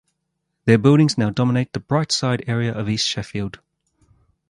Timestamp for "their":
0.65-0.79